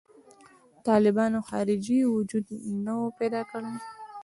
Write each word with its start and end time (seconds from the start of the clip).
طالبانو 0.87 1.39
خارجي 1.49 1.99
وجود 2.15 2.45
نه 2.85 2.93
و 3.01 3.05
پیدا 3.19 3.41
کړی. 3.51 3.73